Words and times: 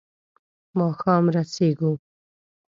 ماښام 0.77 1.23
رسېږو. 1.35 1.91